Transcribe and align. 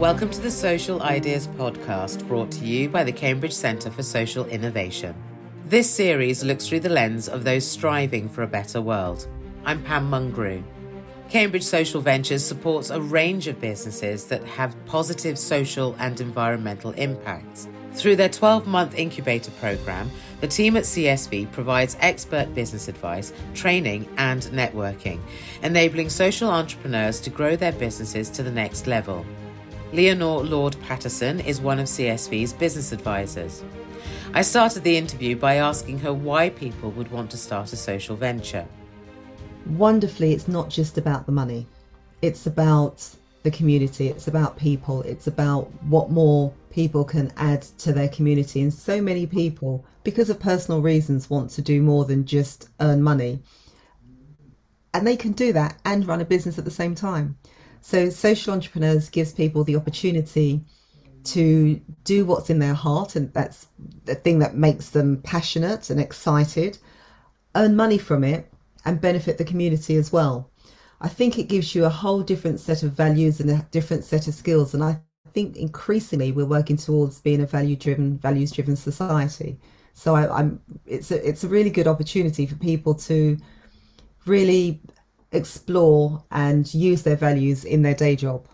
Welcome 0.00 0.30
to 0.30 0.40
the 0.40 0.50
Social 0.50 1.02
Ideas 1.02 1.46
Podcast, 1.46 2.26
brought 2.26 2.50
to 2.52 2.64
you 2.64 2.88
by 2.88 3.04
the 3.04 3.12
Cambridge 3.12 3.52
Centre 3.52 3.90
for 3.90 4.02
Social 4.02 4.46
Innovation. 4.46 5.14
This 5.66 5.90
series 5.90 6.42
looks 6.42 6.66
through 6.66 6.80
the 6.80 6.88
lens 6.88 7.28
of 7.28 7.44
those 7.44 7.66
striving 7.66 8.26
for 8.26 8.42
a 8.42 8.46
better 8.46 8.80
world. 8.80 9.28
I'm 9.62 9.82
Pam 9.84 10.10
Mungrew. 10.10 10.62
Cambridge 11.28 11.64
Social 11.64 12.00
Ventures 12.00 12.42
supports 12.42 12.88
a 12.88 12.98
range 12.98 13.46
of 13.46 13.60
businesses 13.60 14.24
that 14.28 14.42
have 14.44 14.74
positive 14.86 15.38
social 15.38 15.94
and 15.98 16.18
environmental 16.18 16.92
impacts. 16.92 17.68
Through 17.92 18.16
their 18.16 18.30
12 18.30 18.66
month 18.66 18.94
incubator 18.94 19.50
program, 19.60 20.10
the 20.40 20.48
team 20.48 20.78
at 20.78 20.84
CSV 20.84 21.52
provides 21.52 21.98
expert 22.00 22.54
business 22.54 22.88
advice, 22.88 23.34
training, 23.52 24.08
and 24.16 24.44
networking, 24.44 25.20
enabling 25.62 26.08
social 26.08 26.48
entrepreneurs 26.48 27.20
to 27.20 27.28
grow 27.28 27.54
their 27.54 27.72
businesses 27.72 28.30
to 28.30 28.42
the 28.42 28.50
next 28.50 28.86
level. 28.86 29.26
Leonore 29.92 30.44
Lord 30.44 30.76
Patterson 30.82 31.40
is 31.40 31.60
one 31.60 31.80
of 31.80 31.86
CSV's 31.86 32.52
business 32.52 32.92
advisors. 32.92 33.64
I 34.32 34.42
started 34.42 34.84
the 34.84 34.96
interview 34.96 35.34
by 35.34 35.56
asking 35.56 35.98
her 35.98 36.12
why 36.12 36.50
people 36.50 36.92
would 36.92 37.10
want 37.10 37.28
to 37.32 37.36
start 37.36 37.72
a 37.72 37.76
social 37.76 38.14
venture. 38.14 38.64
Wonderfully, 39.66 40.32
it's 40.32 40.46
not 40.46 40.70
just 40.70 40.96
about 40.96 41.26
the 41.26 41.32
money, 41.32 41.66
it's 42.22 42.46
about 42.46 43.04
the 43.42 43.50
community, 43.50 44.06
it's 44.06 44.28
about 44.28 44.56
people, 44.56 45.02
it's 45.02 45.26
about 45.26 45.64
what 45.82 46.10
more 46.10 46.52
people 46.70 47.04
can 47.04 47.32
add 47.36 47.62
to 47.78 47.92
their 47.92 48.08
community. 48.08 48.62
And 48.62 48.72
so 48.72 49.02
many 49.02 49.26
people, 49.26 49.84
because 50.04 50.30
of 50.30 50.38
personal 50.38 50.80
reasons, 50.80 51.28
want 51.28 51.50
to 51.50 51.62
do 51.62 51.82
more 51.82 52.04
than 52.04 52.24
just 52.24 52.68
earn 52.78 53.02
money. 53.02 53.42
And 54.94 55.04
they 55.04 55.16
can 55.16 55.32
do 55.32 55.52
that 55.52 55.78
and 55.84 56.06
run 56.06 56.20
a 56.20 56.24
business 56.24 56.58
at 56.58 56.64
the 56.64 56.70
same 56.70 56.94
time. 56.94 57.36
So 57.80 58.10
social 58.10 58.52
entrepreneurs 58.52 59.08
gives 59.08 59.32
people 59.32 59.64
the 59.64 59.76
opportunity 59.76 60.60
to 61.24 61.80
do 62.04 62.24
what's 62.24 62.50
in 62.50 62.58
their 62.58 62.74
heart, 62.74 63.16
and 63.16 63.32
that's 63.32 63.66
the 64.04 64.14
thing 64.14 64.38
that 64.38 64.54
makes 64.54 64.90
them 64.90 65.20
passionate 65.22 65.90
and 65.90 66.00
excited, 66.00 66.78
earn 67.54 67.76
money 67.76 67.98
from 67.98 68.24
it, 68.24 68.50
and 68.84 69.00
benefit 69.00 69.38
the 69.38 69.44
community 69.44 69.96
as 69.96 70.12
well. 70.12 70.50
I 71.00 71.08
think 71.08 71.38
it 71.38 71.48
gives 71.48 71.74
you 71.74 71.84
a 71.84 71.90
whole 71.90 72.22
different 72.22 72.60
set 72.60 72.82
of 72.82 72.92
values 72.92 73.40
and 73.40 73.50
a 73.50 73.66
different 73.70 74.04
set 74.04 74.28
of 74.28 74.34
skills. 74.34 74.74
And 74.74 74.84
I 74.84 75.00
think 75.32 75.56
increasingly 75.56 76.32
we're 76.32 76.44
working 76.44 76.76
towards 76.76 77.20
being 77.20 77.40
a 77.40 77.46
value 77.46 77.76
driven, 77.76 78.18
values 78.18 78.52
driven 78.52 78.76
society. 78.76 79.58
So 79.94 80.14
I, 80.14 80.40
am 80.40 80.60
it's 80.86 81.10
a 81.10 81.28
it's 81.28 81.44
a 81.44 81.48
really 81.48 81.70
good 81.70 81.86
opportunity 81.86 82.46
for 82.46 82.54
people 82.56 82.94
to 82.94 83.36
really 84.26 84.80
explore 85.32 86.24
and 86.30 86.72
use 86.74 87.02
their 87.02 87.16
values 87.16 87.64
in 87.64 87.82
their 87.82 87.94
day 87.94 88.16
job. 88.16 88.46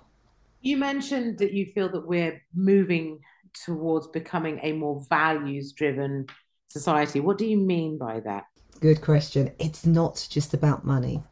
You 0.61 0.77
mentioned 0.77 1.39
that 1.39 1.53
you 1.53 1.67
feel 1.75 1.89
that 1.91 2.07
we're 2.07 2.43
moving 2.55 3.21
towards 3.65 4.07
becoming 4.09 4.61
a 4.63 4.73
more 4.73 5.05
values 5.09 5.73
driven 5.73 6.27
society. 6.69 7.21
What 7.21 7.39
do 7.39 7.47
you 7.47 7.57
mean 7.57 7.99
by 7.99 8.21
that? 8.21 8.45
Good 8.81 9.01
question. 9.01 9.53
It's 9.59 9.87
not 9.87 10.27
just 10.31 10.53
about 10.53 10.85
money. 10.85 11.23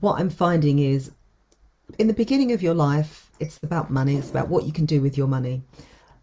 What 0.00 0.20
I'm 0.20 0.28
finding 0.28 0.80
is 0.80 1.10
in 1.98 2.08
the 2.08 2.14
beginning 2.14 2.52
of 2.52 2.62
your 2.62 2.74
life, 2.74 3.30
it's 3.40 3.58
about 3.62 3.90
money, 3.90 4.16
it's 4.16 4.30
about 4.30 4.48
what 4.48 4.64
you 4.64 4.72
can 4.72 4.86
do 4.86 5.00
with 5.00 5.16
your 5.16 5.28
money. 5.28 5.62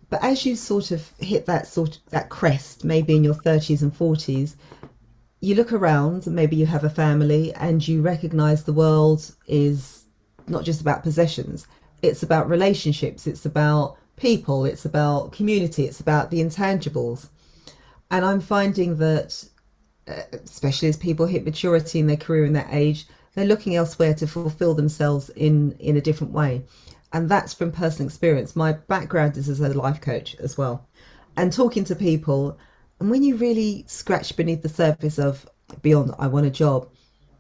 But 0.10 0.24
as 0.24 0.46
you 0.46 0.56
sort 0.56 0.92
of 0.92 1.10
hit 1.20 1.46
that 1.46 1.68
sort 1.68 1.98
of 1.98 2.06
that 2.10 2.30
crest, 2.30 2.84
maybe 2.84 3.16
in 3.16 3.24
your 3.24 3.34
30s 3.34 3.82
and 3.82 3.94
40s, 3.98 4.56
you 5.42 5.56
look 5.56 5.74
around, 5.74 6.28
maybe 6.28 6.56
you 6.56 6.68
have 6.68 6.84
a 6.84 6.90
family, 6.90 7.52
and 7.56 7.86
you 7.86 8.02
recognize 8.02 8.64
the 8.64 8.74
world 8.74 9.34
is 9.48 10.06
not 10.48 10.64
just 10.64 10.82
about 10.82 11.04
possessions, 11.04 11.68
it's 12.04 12.24
about 12.24 12.50
relationships, 12.50 13.26
it's 13.26 13.46
about 13.46 13.98
people, 14.18 14.66
it's 14.66 14.86
about 14.86 15.32
community, 15.32 15.86
it's 15.86 16.00
about 16.00 16.30
the 16.30 16.40
intangibles. 16.40 17.28
And 18.12 18.24
I'm 18.24 18.40
finding 18.40 18.98
that, 18.98 19.44
uh, 20.08 20.22
especially 20.32 20.90
as 20.90 20.98
people 20.98 21.26
hit 21.26 21.44
maturity 21.44 22.00
in 22.00 22.08
their 22.08 22.18
career 22.18 22.46
and 22.46 22.56
their 22.56 22.70
age, 22.70 23.08
they're 23.34 23.46
looking 23.46 23.76
elsewhere 23.76 24.14
to 24.16 24.28
fulfill 24.28 24.76
themselves 24.76 25.30
in, 25.30 25.72
in 25.80 25.98
a 25.98 26.02
different 26.02 26.34
way. 26.34 26.64
And 27.14 27.28
that's 27.28 27.54
from 27.54 27.72
personal 27.72 28.08
experience. 28.08 28.56
My 28.56 28.74
background 28.74 29.38
is 29.38 29.50
as 29.50 29.60
a 29.60 29.74
life 29.74 30.02
coach 30.02 30.36
as 30.36 30.58
well. 30.58 30.88
And 31.36 31.52
talking 31.52 31.84
to 31.86 31.96
people 31.96 32.60
and 33.02 33.10
when 33.10 33.24
you 33.24 33.36
really 33.36 33.84
scratch 33.88 34.36
beneath 34.36 34.62
the 34.62 34.70
surface 34.70 35.18
of 35.18 35.50
beyond, 35.82 36.14
I 36.20 36.28
want 36.28 36.46
a 36.46 36.52
job, 36.52 36.88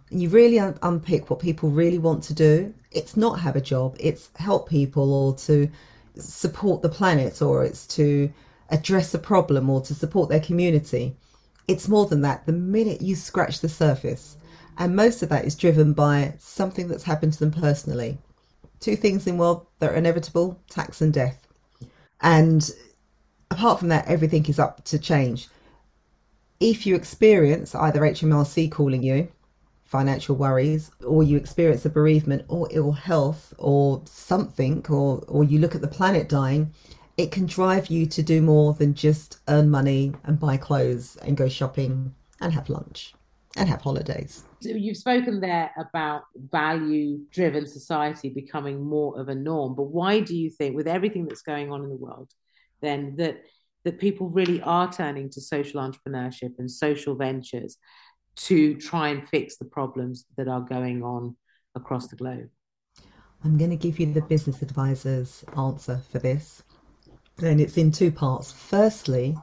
and 0.09 0.19
you 0.19 0.27
really 0.29 0.59
un- 0.59 0.79
unpick 0.81 1.29
what 1.29 1.39
people 1.39 1.69
really 1.69 1.99
want 1.99 2.23
to 2.23 2.33
do. 2.33 2.73
It's 2.91 3.15
not 3.15 3.39
have 3.39 3.55
a 3.55 3.61
job, 3.61 3.95
it's 3.99 4.31
help 4.37 4.67
people 4.67 5.13
or 5.13 5.35
to 5.35 5.69
support 6.15 6.81
the 6.81 6.89
planet 6.89 7.43
or 7.43 7.63
it's 7.63 7.85
to 7.87 8.31
address 8.69 9.13
a 9.13 9.19
problem 9.19 9.69
or 9.69 9.81
to 9.81 9.93
support 9.93 10.29
their 10.29 10.39
community. 10.39 11.15
It's 11.67 11.87
more 11.87 12.07
than 12.07 12.21
that. 12.21 12.45
The 12.47 12.53
minute 12.53 13.01
you 13.01 13.15
scratch 13.15 13.59
the 13.59 13.69
surface, 13.69 14.37
and 14.79 14.95
most 14.95 15.21
of 15.21 15.29
that 15.29 15.45
is 15.45 15.55
driven 15.55 15.93
by 15.93 16.33
something 16.39 16.87
that's 16.87 17.03
happened 17.03 17.33
to 17.33 17.39
them 17.39 17.51
personally. 17.51 18.17
Two 18.79 18.95
things 18.95 19.27
in 19.27 19.37
the 19.37 19.41
world 19.41 19.67
that 19.77 19.91
are 19.91 19.95
inevitable 19.95 20.59
tax 20.71 21.01
and 21.01 21.13
death. 21.13 21.47
And 22.21 22.71
apart 23.51 23.79
from 23.79 23.89
that, 23.89 24.07
everything 24.07 24.45
is 24.47 24.59
up 24.59 24.83
to 24.85 24.97
change. 24.97 25.49
If 26.59 26.85
you 26.85 26.95
experience 26.95 27.75
either 27.75 28.01
HMRC 28.01 28.71
calling 28.71 29.03
you, 29.03 29.27
financial 29.83 30.35
worries, 30.35 30.89
or 31.05 31.21
you 31.21 31.37
experience 31.37 31.85
a 31.85 31.89
bereavement 31.89 32.45
or 32.47 32.67
ill 32.71 32.93
health 32.93 33.53
or 33.57 34.01
something, 34.05 34.85
or, 34.89 35.23
or 35.27 35.43
you 35.43 35.59
look 35.59 35.75
at 35.75 35.81
the 35.81 35.87
planet 35.87 36.29
dying, 36.29 36.73
it 37.17 37.31
can 37.31 37.45
drive 37.45 37.87
you 37.87 38.05
to 38.05 38.23
do 38.23 38.41
more 38.41 38.73
than 38.73 38.93
just 38.93 39.39
earn 39.49 39.69
money 39.69 40.13
and 40.23 40.39
buy 40.39 40.55
clothes 40.55 41.17
and 41.17 41.35
go 41.35 41.49
shopping 41.49 42.15
and 42.39 42.53
have 42.53 42.69
lunch 42.69 43.13
and 43.57 43.67
have 43.67 43.81
holidays. 43.81 44.43
You've 44.61 44.95
spoken 44.95 45.41
there 45.41 45.71
about 45.77 46.23
value 46.51 47.19
driven 47.31 47.67
society 47.67 48.29
becoming 48.29 48.81
more 48.81 49.19
of 49.19 49.27
a 49.27 49.35
norm, 49.35 49.75
but 49.75 49.87
why 49.87 50.21
do 50.21 50.37
you 50.37 50.49
think, 50.49 50.75
with 50.75 50.87
everything 50.87 51.25
that's 51.25 51.41
going 51.41 51.71
on 51.71 51.83
in 51.83 51.89
the 51.89 51.95
world, 51.95 52.29
then 52.81 53.15
that 53.17 53.43
that 53.83 53.99
people 53.99 54.29
really 54.29 54.61
are 54.61 54.91
turning 54.91 55.29
to 55.31 55.41
social 55.41 55.81
entrepreneurship 55.81 56.53
and 56.59 56.69
social 56.69 57.15
ventures 57.15 57.77
to 58.35 58.75
try 58.75 59.09
and 59.09 59.27
fix 59.27 59.57
the 59.57 59.65
problems 59.65 60.25
that 60.37 60.47
are 60.47 60.61
going 60.61 61.03
on 61.03 61.35
across 61.75 62.07
the 62.07 62.15
globe? 62.15 62.49
I'm 63.43 63.57
going 63.57 63.71
to 63.71 63.75
give 63.75 63.99
you 63.99 64.13
the 64.13 64.21
business 64.21 64.61
advisor's 64.61 65.43
answer 65.57 66.01
for 66.11 66.19
this. 66.19 66.61
And 67.41 67.59
it's 67.59 67.77
in 67.77 67.91
two 67.91 68.11
parts. 68.11 68.51
Firstly, 68.51 69.35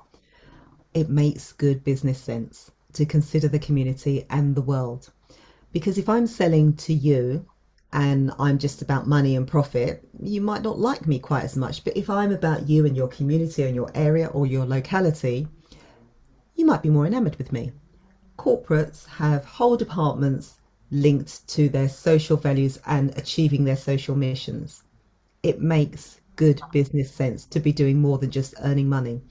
it 0.94 1.08
makes 1.08 1.52
good 1.52 1.82
business 1.82 2.18
sense 2.18 2.70
to 2.92 3.04
consider 3.04 3.48
the 3.48 3.58
community 3.58 4.24
and 4.30 4.54
the 4.54 4.62
world. 4.62 5.10
Because 5.72 5.98
if 5.98 6.08
I'm 6.08 6.26
selling 6.26 6.74
to 6.76 6.94
you 6.94 7.46
and 7.92 8.32
I'm 8.38 8.58
just 8.58 8.82
about 8.82 9.06
money 9.06 9.34
and 9.34 9.48
profit, 9.48 10.06
you 10.20 10.42
might 10.42 10.62
not 10.62 10.78
like 10.78 11.06
me 11.06 11.18
quite 11.18 11.44
as 11.44 11.56
much. 11.56 11.84
But 11.84 11.96
if 11.96 12.10
I'm 12.10 12.32
about 12.32 12.68
you 12.68 12.84
and 12.84 12.96
your 12.96 13.08
community 13.08 13.62
and 13.62 13.74
your 13.74 13.90
area 13.94 14.26
or 14.28 14.46
your 14.46 14.66
locality, 14.66 15.48
you 16.54 16.66
might 16.66 16.82
be 16.82 16.90
more 16.90 17.06
enamored 17.06 17.36
with 17.36 17.50
me. 17.50 17.72
Corporates 18.38 19.06
have 19.06 19.44
whole 19.44 19.76
departments 19.76 20.56
linked 20.90 21.48
to 21.48 21.68
their 21.68 21.88
social 21.88 22.36
values 22.36 22.78
and 22.86 23.16
achieving 23.16 23.64
their 23.64 23.76
social 23.76 24.14
missions. 24.14 24.82
It 25.42 25.60
makes 25.60 26.20
good 26.36 26.60
business 26.72 27.10
sense 27.10 27.46
to 27.46 27.58
be 27.58 27.72
doing 27.72 28.00
more 28.00 28.18
than 28.18 28.30
just 28.30 28.54
earning 28.62 28.88
money. 28.88 29.22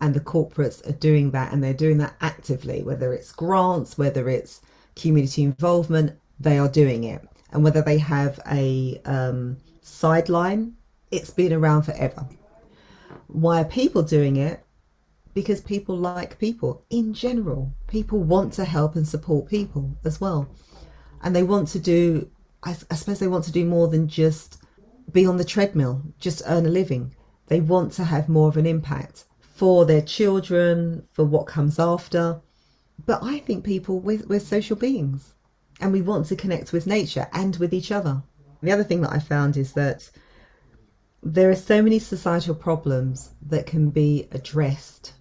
And 0.00 0.14
the 0.14 0.20
corporates 0.20 0.88
are 0.88 0.92
doing 0.92 1.32
that 1.32 1.52
and 1.52 1.62
they're 1.62 1.74
doing 1.74 1.98
that 1.98 2.14
actively, 2.20 2.82
whether 2.82 3.12
it's 3.12 3.32
grants, 3.32 3.98
whether 3.98 4.28
it's 4.28 4.60
community 4.94 5.42
involvement, 5.42 6.16
they 6.38 6.58
are 6.58 6.68
doing 6.68 7.04
it 7.04 7.26
and 7.52 7.64
whether 7.64 7.82
they 7.82 7.98
have 7.98 8.40
a 8.50 9.00
um, 9.04 9.56
sideline, 9.80 10.74
it's 11.10 11.30
been 11.30 11.52
around 11.52 11.82
forever. 11.82 12.28
Why 13.26 13.62
are 13.62 13.64
people 13.64 14.02
doing 14.02 14.36
it? 14.36 14.64
Because 15.34 15.60
people 15.60 15.96
like 15.96 16.38
people 16.38 16.84
in 16.90 17.14
general. 17.14 17.72
People 17.86 18.20
want 18.20 18.52
to 18.54 18.64
help 18.64 18.96
and 18.96 19.06
support 19.06 19.48
people 19.48 19.96
as 20.04 20.20
well. 20.20 20.48
And 21.22 21.34
they 21.34 21.42
want 21.42 21.68
to 21.68 21.78
do, 21.78 22.30
I, 22.62 22.76
I 22.90 22.94
suppose 22.94 23.18
they 23.18 23.28
want 23.28 23.44
to 23.44 23.52
do 23.52 23.64
more 23.64 23.88
than 23.88 24.08
just 24.08 24.62
be 25.12 25.26
on 25.26 25.36
the 25.36 25.44
treadmill, 25.44 26.02
just 26.18 26.42
earn 26.46 26.66
a 26.66 26.70
living. 26.70 27.14
They 27.46 27.60
want 27.60 27.92
to 27.94 28.04
have 28.04 28.28
more 28.28 28.48
of 28.48 28.56
an 28.56 28.66
impact 28.66 29.24
for 29.40 29.84
their 29.84 30.02
children, 30.02 31.06
for 31.12 31.24
what 31.24 31.46
comes 31.46 31.78
after. 31.78 32.40
But 33.06 33.22
I 33.22 33.38
think 33.38 33.64
people, 33.64 34.00
we're, 34.00 34.22
we're 34.26 34.40
social 34.40 34.76
beings 34.76 35.34
and 35.80 35.92
we 35.92 36.02
want 36.02 36.26
to 36.26 36.36
connect 36.36 36.72
with 36.72 36.86
nature 36.86 37.28
and 37.32 37.56
with 37.56 37.72
each 37.72 37.92
other. 37.92 38.22
The 38.62 38.72
other 38.72 38.84
thing 38.84 39.00
that 39.02 39.12
I 39.12 39.18
found 39.18 39.56
is 39.56 39.72
that 39.72 40.10
there 41.22 41.50
are 41.50 41.56
so 41.56 41.82
many 41.82 41.98
societal 41.98 42.54
problems 42.54 43.30
that 43.42 43.66
can 43.66 43.90
be 43.90 44.28
addressed 44.32 45.12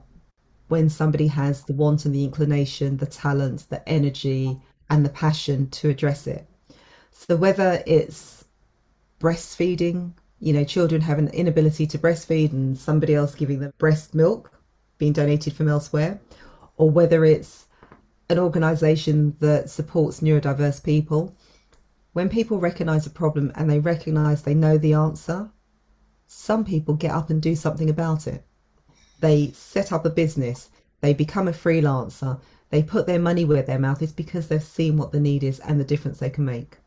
when 0.67 0.89
somebody 0.89 1.27
has 1.27 1.63
the 1.63 1.73
want 1.73 2.05
and 2.05 2.13
the 2.13 2.23
inclination, 2.23 2.97
the 2.97 3.05
talent, 3.05 3.65
the 3.69 3.87
energy, 3.87 4.57
and 4.89 5.05
the 5.05 5.09
passion 5.09 5.69
to 5.71 5.89
address 5.89 6.27
it. 6.27 6.47
So, 7.11 7.35
whether 7.35 7.83
it's 7.85 8.45
breastfeeding 9.19 10.13
you 10.39 10.53
know, 10.53 10.63
children 10.63 11.01
have 11.01 11.19
an 11.19 11.27
inability 11.29 11.85
to 11.87 11.97
breastfeed 11.97 12.53
and 12.53 12.77
somebody 12.77 13.13
else 13.13 13.35
giving 13.35 13.59
them 13.59 13.73
breast 13.77 14.15
milk 14.15 14.51
being 14.97 15.13
donated 15.13 15.53
from 15.53 15.69
elsewhere, 15.69 16.19
or 16.77 16.89
whether 16.89 17.23
it's 17.23 17.67
an 18.29 18.39
organization 18.39 19.35
that 19.39 19.69
supports 19.69 20.19
neurodiverse 20.19 20.83
people, 20.83 21.35
when 22.13 22.29
people 22.29 22.59
recognize 22.59 23.05
a 23.05 23.11
problem 23.11 23.51
and 23.55 23.69
they 23.69 23.79
recognize 23.79 24.41
they 24.41 24.53
know 24.53 24.77
the 24.77 24.93
answer, 24.93 25.49
some 26.27 26.63
people 26.63 26.93
get 26.93 27.11
up 27.11 27.29
and 27.29 27.41
do 27.41 27.55
something 27.55 27.89
about 27.89 28.27
it. 28.27 28.43
They 29.19 29.51
set 29.51 29.91
up 29.91 30.05
a 30.05 30.09
business, 30.09 30.69
they 31.01 31.13
become 31.13 31.47
a 31.47 31.53
freelancer, 31.53 32.39
they 32.69 32.83
put 32.83 33.07
their 33.07 33.19
money 33.19 33.45
where 33.45 33.63
their 33.63 33.79
mouth 33.79 34.01
is 34.01 34.11
because 34.11 34.47
they've 34.47 34.63
seen 34.63 34.97
what 34.97 35.11
the 35.11 35.19
need 35.19 35.43
is 35.43 35.59
and 35.59 35.79
the 35.79 35.83
difference 35.83 36.19
they 36.19 36.29
can 36.29 36.45
make. 36.45 36.77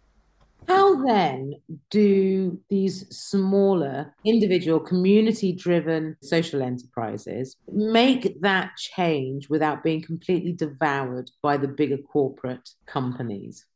How 0.69 1.05
then 1.05 1.55
do 1.91 2.59
these 2.69 3.09
smaller, 3.17 4.15
individual, 4.25 4.81
community 4.81 5.53
driven 5.53 6.17
social 6.23 6.63
enterprises 6.63 7.57
make 7.69 8.41
that 8.43 8.77
change 8.77 9.49
without 9.49 9.83
being 9.83 10.03
completely 10.03 10.53
devoured 10.53 11.31
by 11.43 11.57
the 11.57 11.69
bigger 11.69 11.99
corporate 11.99 12.69
companies? 12.87 13.67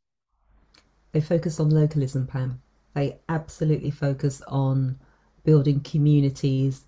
They 1.13 1.21
focus 1.21 1.59
on 1.59 1.71
localism, 1.71 2.27
Pam. 2.27 2.61
They 2.95 3.19
absolutely 3.29 3.91
focus 3.91 4.43
on 4.49 4.99
building 5.45 5.81
communities, 5.81 6.85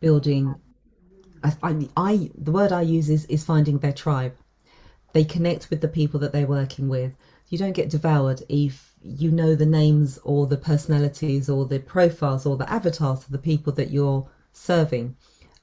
building. 0.00 0.54
I, 1.42 1.52
I, 1.62 1.88
I 1.96 2.30
the 2.36 2.52
word 2.52 2.72
I 2.72 2.82
use 2.82 3.08
is, 3.08 3.24
is 3.26 3.44
finding 3.44 3.78
their 3.78 3.92
tribe. 3.92 4.34
They 5.12 5.24
connect 5.24 5.70
with 5.70 5.80
the 5.80 5.88
people 5.88 6.20
that 6.20 6.32
they're 6.32 6.46
working 6.46 6.88
with. 6.88 7.12
You 7.48 7.58
don't 7.58 7.72
get 7.72 7.90
devoured 7.90 8.42
if 8.48 8.92
you 9.02 9.30
know 9.30 9.54
the 9.54 9.66
names 9.66 10.18
or 10.24 10.46
the 10.46 10.56
personalities 10.56 11.48
or 11.48 11.66
the 11.66 11.78
profiles 11.78 12.44
or 12.44 12.56
the 12.56 12.70
avatars 12.70 13.24
of 13.24 13.30
the 13.30 13.38
people 13.38 13.72
that 13.74 13.90
you're 13.90 14.28
serving. 14.52 15.16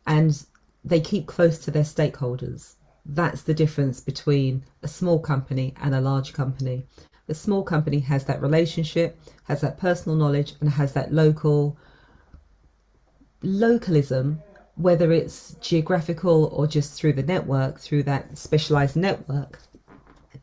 And 0.08 0.46
they 0.84 1.00
keep 1.00 1.28
close 1.28 1.58
to 1.60 1.72
their 1.72 1.84
stakeholders. 1.84 2.76
That's 3.06 3.44
the 3.44 3.54
difference 3.54 4.00
between 4.00 4.64
a 4.82 4.88
small 4.88 5.20
company 5.20 5.74
and 5.82 5.94
a 5.94 6.02
large 6.02 6.34
company. 6.34 6.86
The 7.28 7.36
small 7.36 7.64
company 7.64 8.00
has 8.00 8.26
that 8.26 8.42
relationship 8.42 9.20
has 9.46 9.62
that 9.62 9.78
personal 9.78 10.18
knowledge 10.18 10.54
and 10.60 10.70
has 10.70 10.94
that 10.94 11.14
local 11.14 11.78
localism 13.42 14.42
whether 14.76 15.12
it's 15.12 15.56
geographical 15.62 16.46
or 16.46 16.68
just 16.68 16.94
through 16.94 17.14
the 17.14 17.24
network 17.24 17.80
through 17.80 18.04
that 18.04 18.38
specialized 18.38 18.96
network 18.96 19.60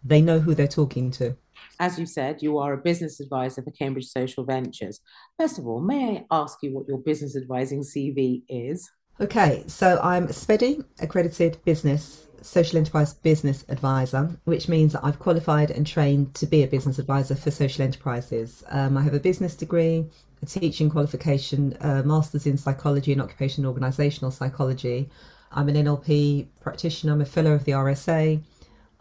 they 0.05 0.21
know 0.21 0.39
who 0.39 0.55
they're 0.55 0.69
talking 0.69 1.11
to 1.13 1.37
as 1.81 1.99
you 1.99 2.07
said, 2.07 2.43
you 2.43 2.59
are 2.59 2.75
a 2.75 2.79
business 2.79 3.19
advisor 3.19 3.63
for 3.63 3.71
Cambridge 3.73 4.07
Social 4.07 4.45
Ventures. 4.45 5.01
First 5.39 5.59
of 5.59 5.67
all, 5.67 5.81
may 5.81 6.19
I 6.19 6.25
ask 6.31 6.59
you 6.63 6.73
what 6.73 6.87
your 6.87 6.99
business 6.99 7.37
advising 7.37 7.81
CV 7.81 8.43
is? 8.49 8.89
Okay, 9.21 9.65
so 9.67 9.99
I'm 10.03 10.29
SFEDI, 10.29 10.85
accredited 11.01 11.59
business 11.65 12.29
social 12.41 12.79
enterprise 12.79 13.15
business 13.15 13.65
advisor, 13.69 14.31
which 14.45 14.69
means 14.69 14.93
that 14.93 15.05
I've 15.05 15.19
qualified 15.19 15.71
and 15.71 15.87
trained 15.87 16.35
to 16.35 16.47
be 16.47 16.65
a 16.65 16.67
business 16.67 16.99
advisor 16.99 17.37
for 17.37 17.53
social 17.53 17.85
enterprises. 17.85 18.65
Um, 18.69 18.97
I 18.97 19.03
have 19.03 19.15
a 19.15 19.21
business 19.21 19.55
degree, 19.55 20.07
a 20.43 20.47
teaching 20.47 20.91
qualification, 20.91 21.77
a 21.81 22.03
master's 22.03 22.47
in 22.47 22.57
psychology 22.57 23.13
and 23.13 23.23
occupational 23.23 23.73
organisational 23.73 24.33
psychology. 24.33 25.09
I'm 25.53 25.69
an 25.69 25.77
NLP 25.77 26.47
practitioner, 26.61 27.13
I'm 27.13 27.21
a 27.21 27.27
fellow 27.27 27.53
of 27.53 27.65
the 27.65 27.73
RSA, 27.73 28.41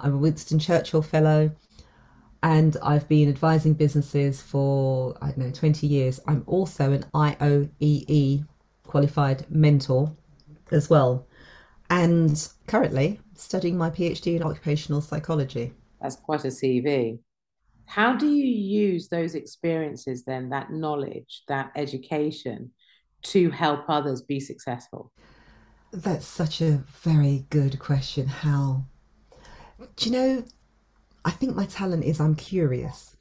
I'm 0.01 0.15
a 0.15 0.17
Winston 0.17 0.59
Churchill 0.59 1.01
fellow, 1.01 1.51
and 2.43 2.75
I've 2.81 3.07
been 3.07 3.29
advising 3.29 3.73
businesses 3.73 4.41
for, 4.41 5.15
I 5.21 5.27
don't 5.27 5.37
know, 5.37 5.51
20 5.51 5.85
years. 5.87 6.19
I'm 6.27 6.43
also 6.47 6.91
an 6.91 7.05
IOEE 7.13 8.45
qualified 8.83 9.45
mentor 9.49 10.11
as 10.71 10.89
well, 10.89 11.27
and 11.89 12.49
currently 12.67 13.19
studying 13.35 13.77
my 13.77 13.89
PhD 13.89 14.35
in 14.35 14.43
occupational 14.43 15.01
psychology. 15.01 15.73
That's 16.01 16.15
quite 16.15 16.45
a 16.45 16.49
CV. 16.49 17.19
How 17.85 18.15
do 18.15 18.27
you 18.27 18.45
use 18.45 19.07
those 19.09 19.35
experiences 19.35 20.23
then, 20.23 20.49
that 20.49 20.71
knowledge, 20.71 21.43
that 21.47 21.71
education, 21.75 22.71
to 23.23 23.51
help 23.51 23.81
others 23.87 24.21
be 24.21 24.39
successful? 24.39 25.11
That's 25.91 26.25
such 26.25 26.61
a 26.61 26.83
very 27.03 27.45
good 27.49 27.77
question. 27.79 28.27
How? 28.27 28.85
Do 29.95 30.09
you 30.09 30.11
know, 30.11 30.43
I 31.25 31.31
think 31.31 31.55
my 31.55 31.65
talent 31.65 32.03
is 32.03 32.19
I'm 32.19 32.35
curious. 32.35 33.15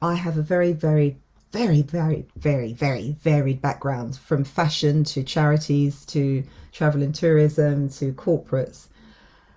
I 0.00 0.14
have 0.14 0.36
a 0.36 0.42
very, 0.42 0.72
very, 0.72 1.16
very, 1.52 1.82
very, 1.82 2.26
very, 2.36 2.72
very 2.72 3.16
varied 3.22 3.60
background 3.60 4.16
from 4.16 4.44
fashion 4.44 5.04
to 5.04 5.22
charities 5.22 6.06
to 6.06 6.44
travel 6.72 7.02
and 7.02 7.14
tourism 7.14 7.90
to 7.90 8.12
corporates. 8.14 8.86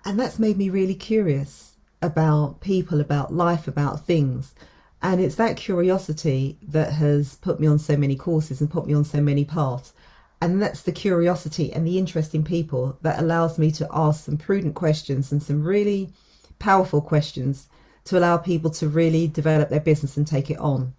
And 0.04 0.20
that's 0.20 0.38
made 0.38 0.58
me 0.58 0.68
really 0.68 0.94
curious 0.94 1.76
about 2.02 2.60
people, 2.60 3.00
about 3.00 3.32
life, 3.32 3.66
about 3.66 4.06
things. 4.06 4.54
And 5.02 5.20
it's 5.20 5.36
that 5.36 5.56
curiosity 5.56 6.58
that 6.68 6.92
has 6.92 7.36
put 7.36 7.60
me 7.60 7.66
on 7.66 7.78
so 7.78 7.96
many 7.96 8.14
courses 8.14 8.60
and 8.60 8.70
put 8.70 8.86
me 8.86 8.94
on 8.94 9.04
so 9.04 9.20
many 9.20 9.44
paths. 9.44 9.94
And 10.40 10.60
that's 10.60 10.82
the 10.82 10.92
curiosity 10.92 11.72
and 11.72 11.86
the 11.86 11.98
interest 11.98 12.34
in 12.34 12.44
people 12.44 12.98
that 13.02 13.18
allows 13.18 13.58
me 13.58 13.70
to 13.72 13.88
ask 13.90 14.24
some 14.24 14.36
prudent 14.36 14.74
questions 14.74 15.32
and 15.32 15.42
some 15.42 15.62
really 15.62 16.12
powerful 16.58 17.00
questions 17.00 17.68
to 18.04 18.18
allow 18.18 18.36
people 18.36 18.70
to 18.70 18.88
really 18.88 19.26
develop 19.28 19.68
their 19.68 19.80
business 19.80 20.16
and 20.16 20.26
take 20.26 20.50
it 20.50 20.58
on. 20.58 20.94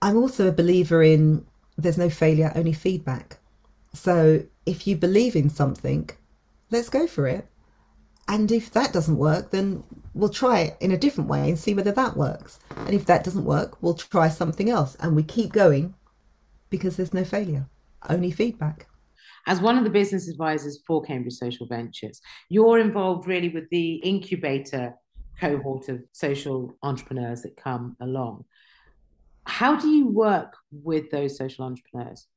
I'm 0.00 0.16
also 0.16 0.48
a 0.48 0.52
believer 0.52 1.02
in 1.02 1.46
there's 1.78 1.98
no 1.98 2.10
failure, 2.10 2.52
only 2.54 2.72
feedback. 2.72 3.38
So 3.94 4.44
if 4.66 4.86
you 4.86 4.96
believe 4.96 5.36
in 5.36 5.48
something, 5.48 6.10
let's 6.70 6.88
go 6.88 7.06
for 7.06 7.26
it. 7.26 7.46
And 8.28 8.52
if 8.52 8.70
that 8.72 8.92
doesn't 8.92 9.18
work, 9.18 9.50
then 9.50 9.82
we'll 10.14 10.28
try 10.28 10.60
it 10.60 10.76
in 10.80 10.92
a 10.92 10.98
different 10.98 11.28
way 11.28 11.48
and 11.48 11.58
see 11.58 11.74
whether 11.74 11.92
that 11.92 12.16
works. 12.16 12.58
And 12.76 12.94
if 12.94 13.06
that 13.06 13.24
doesn't 13.24 13.44
work, 13.44 13.82
we'll 13.82 13.94
try 13.94 14.28
something 14.28 14.70
else. 14.70 14.96
And 15.00 15.16
we 15.16 15.22
keep 15.22 15.52
going 15.52 15.94
because 16.70 16.96
there's 16.96 17.14
no 17.14 17.24
failure, 17.24 17.66
only 18.08 18.30
feedback. 18.30 18.86
As 19.46 19.60
one 19.60 19.76
of 19.76 19.84
the 19.84 19.90
business 19.90 20.28
advisors 20.28 20.80
for 20.86 21.02
Cambridge 21.02 21.34
Social 21.34 21.66
Ventures, 21.66 22.20
you're 22.48 22.78
involved 22.78 23.26
really 23.26 23.48
with 23.48 23.68
the 23.70 23.94
incubator 23.96 24.94
cohort 25.40 25.88
of 25.88 26.00
social 26.12 26.76
entrepreneurs 26.82 27.42
that 27.42 27.56
come 27.56 27.96
along. 28.00 28.44
How 29.44 29.74
do 29.74 29.88
you 29.88 30.06
work 30.06 30.56
with 30.70 31.10
those 31.10 31.36
social 31.36 31.64
entrepreneurs? 31.64 32.28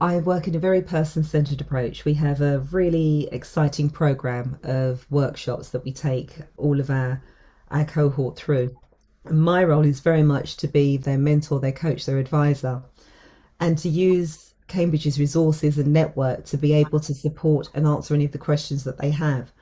I 0.00 0.18
work 0.18 0.48
in 0.48 0.56
a 0.56 0.58
very 0.58 0.82
person 0.82 1.22
centered 1.22 1.60
approach. 1.60 2.04
We 2.04 2.14
have 2.14 2.40
a 2.40 2.58
really 2.72 3.28
exciting 3.30 3.88
program 3.88 4.58
of 4.64 5.06
workshops 5.10 5.70
that 5.70 5.84
we 5.84 5.92
take 5.92 6.36
all 6.56 6.80
of 6.80 6.90
our, 6.90 7.22
our 7.70 7.84
cohort 7.84 8.36
through. 8.36 8.74
My 9.30 9.62
role 9.62 9.84
is 9.84 10.00
very 10.00 10.24
much 10.24 10.56
to 10.58 10.68
be 10.68 10.96
their 10.96 11.16
mentor, 11.16 11.60
their 11.60 11.72
coach, 11.72 12.06
their 12.06 12.18
advisor, 12.18 12.82
and 13.60 13.78
to 13.78 13.88
use 13.88 14.53
Cambridge's 14.66 15.20
resources 15.20 15.78
and 15.78 15.92
network 15.92 16.44
to 16.46 16.56
be 16.56 16.72
able 16.72 17.00
to 17.00 17.14
support 17.14 17.68
and 17.74 17.86
answer 17.86 18.14
any 18.14 18.24
of 18.24 18.32
the 18.32 18.38
questions 18.38 18.84
that 18.84 18.98
they 18.98 19.10
have 19.10 19.52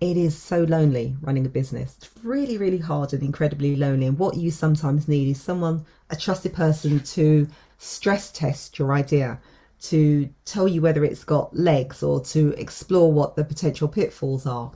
it 0.00 0.16
is 0.16 0.36
so 0.36 0.64
lonely 0.64 1.14
running 1.20 1.44
a 1.44 1.48
business. 1.48 1.96
It's 1.98 2.10
really, 2.24 2.56
really 2.56 2.78
hard 2.78 3.12
and 3.12 3.22
incredibly 3.22 3.76
lonely. 3.76 4.06
And 4.06 4.18
what 4.18 4.36
you 4.36 4.50
sometimes 4.50 5.08
need 5.08 5.28
is 5.28 5.40
someone, 5.40 5.84
a 6.08 6.16
trusted 6.16 6.54
person 6.54 7.00
to 7.00 7.46
stress 7.78 8.32
test 8.32 8.78
your 8.78 8.94
idea, 8.94 9.38
to 9.82 10.28
tell 10.46 10.66
you 10.66 10.80
whether 10.80 11.04
it's 11.04 11.24
got 11.24 11.54
legs 11.54 12.02
or 12.02 12.20
to 12.20 12.54
explore 12.54 13.12
what 13.12 13.36
the 13.36 13.44
potential 13.44 13.88
pitfalls 13.88 14.46
are. 14.46 14.72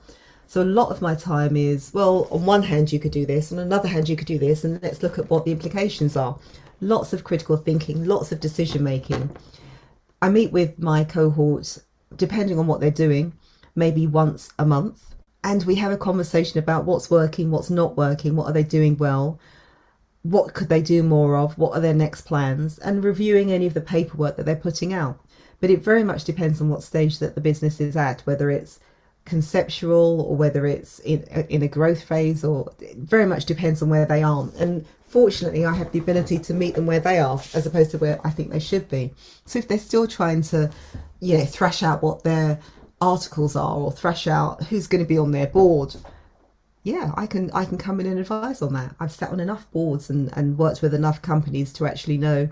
So 0.47 0.63
a 0.63 0.65
lot 0.65 0.91
of 0.91 1.01
my 1.01 1.15
time 1.15 1.57
is, 1.57 1.91
well, 1.95 2.29
on 2.31 2.45
one 2.45 2.63
hand, 2.63 2.93
you 2.93 3.01
could 3.01 3.11
do 3.11 3.25
this, 3.25 3.51
on 3.51 3.59
another 3.59 3.89
hand, 3.89 4.11
you 4.11 4.17
could 4.17 4.27
do 4.27 4.39
this, 4.39 4.63
and 4.63 4.81
let's 4.83 5.03
look 5.03 5.19
at 5.19 5.31
what 5.31 5.47
the 5.47 5.53
implications 5.53 6.17
are. 6.17 6.39
Lots 6.85 7.13
of 7.13 7.25
critical 7.25 7.57
thinking, 7.57 8.05
lots 8.05 8.31
of 8.31 8.41
decision 8.41 8.85
making. 8.85 9.35
I 10.23 10.29
meet 10.29 10.53
with 10.53 10.79
my 10.79 11.05
cohorts, 11.05 11.83
depending 12.17 12.59
on 12.59 12.67
what 12.67 12.81
they're 12.81 12.91
doing, 12.91 13.33
maybe 13.75 14.07
once 14.07 14.51
a 14.59 14.65
month 14.65 15.15
and 15.45 15.63
we 15.65 15.75
have 15.75 15.93
a 15.93 15.99
conversation 15.99 16.59
about 16.59 16.87
what's 16.87 17.11
working, 17.11 17.51
what's 17.51 17.71
not 17.71 17.99
working, 17.99 18.35
what 18.35 18.47
are 18.47 18.53
they 18.53 18.63
doing 18.63 18.97
well, 18.97 19.39
what 20.23 20.55
could 20.55 20.71
they 20.71 20.81
do 20.81 21.03
more 21.03 21.37
of, 21.37 21.57
what 21.59 21.75
are 21.75 21.81
their 21.81 21.95
next 21.95 22.23
plans, 22.23 22.79
and 22.79 23.05
reviewing 23.05 23.53
any 23.53 23.67
of 23.67 23.75
the 23.75 23.81
paperwork 23.83 24.37
that 24.37 24.47
they're 24.47 24.57
putting 24.57 24.95
out. 24.95 25.21
But 25.61 25.69
it 25.69 25.85
very 25.85 26.03
much 26.03 26.25
depends 26.25 26.63
on 26.63 26.71
what 26.71 26.83
stage 26.83 27.19
that 27.19 27.35
the 27.35 27.43
business 27.43 27.79
is 27.79 27.95
at, 27.95 28.23
whether 28.23 28.51
it's 28.51 28.81
conceptual 29.27 30.23
or 30.23 30.35
whether 30.35 30.67
it's 30.67 30.99
in 31.01 31.25
uh, 31.35 31.43
in 31.49 31.63
a 31.63 31.69
growth 31.69 32.03
phase, 32.03 32.43
or 32.43 32.73
very 32.97 33.27
much 33.27 33.45
depends 33.45 33.83
on 33.83 33.91
where 33.91 34.07
they 34.07 34.23
are. 34.23 34.49
And 34.59 34.87
fortunately, 35.15 35.65
I 35.65 35.75
have 35.75 35.93
the 35.93 36.01
ability 36.01 36.39
to 36.41 36.53
meet 36.53 36.75
them 36.75 36.87
where 36.87 37.01
they 37.01 37.19
are, 37.21 37.41
as 37.55 37.67
opposed 37.67 37.93
to 37.93 37.99
where 37.99 38.21
I 38.27 38.31
think 38.31 38.51
they 38.51 38.61
should 38.61 38.89
be. 38.89 39.15
So 39.47 39.59
if 39.59 39.69
they're 39.69 39.79
still 39.79 40.07
trying 40.07 40.43
to, 40.43 40.71
you 41.21 41.39
know, 41.39 41.45
thrash 41.45 41.83
out 41.83 42.03
what 42.03 42.25
their 42.25 42.61
articles 43.01 43.57
are 43.57 43.77
or 43.77 43.93
thrash 43.93 44.27
out 44.27 44.63
who's 44.65 44.87
going 44.87 45.03
to 45.03 45.09
be 45.09 45.19
on 45.19 45.33
their 45.33 45.49
board 45.49 45.95
yeah 46.85 47.11
i 47.17 47.27
can 47.27 47.51
i 47.51 47.65
can 47.65 47.77
come 47.77 47.99
in 47.99 48.07
and 48.07 48.21
advise 48.21 48.63
on 48.63 48.73
that 48.73 48.95
i've 49.01 49.11
sat 49.11 49.31
on 49.31 49.41
enough 49.41 49.71
boards 49.73 50.09
and 50.09 50.31
and 50.39 50.57
worked 50.57 50.81
with 50.81 50.95
enough 50.95 51.21
companies 51.21 51.73
to 51.73 51.85
actually 51.87 52.17
know 52.17 52.49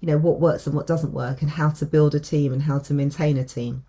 you 0.00 0.08
know, 0.08 0.18
what 0.18 0.40
works 0.40 0.66
and 0.66 0.76
what 0.76 0.86
doesn't 0.86 1.12
work 1.12 1.42
and 1.42 1.50
how 1.50 1.70
to 1.70 1.86
build 1.86 2.14
a 2.14 2.20
team 2.20 2.52
and 2.52 2.62
how 2.62 2.78
to 2.78 2.94
maintain 2.94 3.36
a 3.36 3.44
team. 3.44 3.84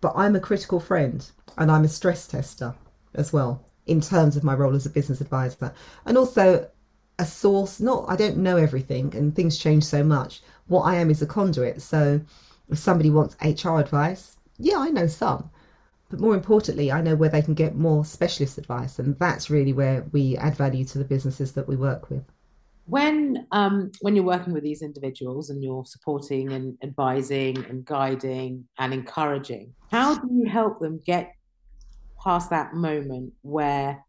But 0.00 0.12
I'm 0.16 0.36
a 0.36 0.40
critical 0.40 0.80
friend 0.80 1.28
and 1.58 1.70
I'm 1.70 1.84
a 1.84 1.88
stress 1.88 2.26
tester 2.26 2.74
as 3.14 3.32
well 3.32 3.64
in 3.86 4.00
terms 4.00 4.36
of 4.36 4.44
my 4.44 4.54
role 4.54 4.74
as 4.74 4.86
a 4.86 4.90
business 4.90 5.20
advisor. 5.20 5.74
And 6.06 6.16
also 6.16 6.68
a 7.18 7.24
source, 7.24 7.80
not, 7.80 8.04
I 8.08 8.16
don't 8.16 8.38
know 8.38 8.56
everything 8.56 9.14
and 9.14 9.34
things 9.34 9.58
change 9.58 9.84
so 9.84 10.02
much. 10.02 10.42
What 10.66 10.82
I 10.82 10.96
am 10.96 11.10
is 11.10 11.22
a 11.22 11.26
conduit. 11.26 11.82
So 11.82 12.20
if 12.68 12.78
somebody 12.78 13.10
wants 13.10 13.36
HR 13.42 13.78
advice, 13.78 14.36
yeah, 14.58 14.78
I 14.78 14.90
know 14.90 15.06
some. 15.06 15.50
But 16.10 16.20
more 16.20 16.34
importantly, 16.34 16.92
I 16.92 17.00
know 17.00 17.16
where 17.16 17.28
they 17.28 17.42
can 17.42 17.54
get 17.54 17.74
more 17.74 18.04
specialist 18.04 18.58
advice. 18.58 18.98
And 18.98 19.18
that's 19.18 19.50
really 19.50 19.72
where 19.72 20.04
we 20.12 20.36
add 20.36 20.56
value 20.56 20.84
to 20.86 20.98
the 20.98 21.04
businesses 21.04 21.52
that 21.52 21.66
we 21.66 21.76
work 21.76 22.10
with. 22.10 22.24
When 22.86 23.46
um, 23.50 23.90
when 24.02 24.14
you're 24.14 24.26
working 24.26 24.52
with 24.52 24.62
these 24.62 24.82
individuals 24.82 25.48
and 25.48 25.64
you're 25.64 25.86
supporting 25.86 26.52
and 26.52 26.76
advising 26.82 27.56
and 27.64 27.82
guiding 27.82 28.68
and 28.78 28.92
encouraging, 28.92 29.72
how 29.90 30.16
do 30.16 30.28
you 30.30 30.44
help 30.44 30.80
them 30.80 31.00
get 31.06 31.34
past 32.22 32.50
that 32.50 32.74
moment 32.74 33.32
where 33.40 34.04